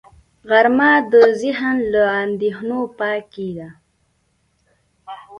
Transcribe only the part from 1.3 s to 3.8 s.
ذهن له اندېښنو پاکي ده